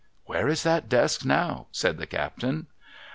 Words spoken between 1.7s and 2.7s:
said the captain.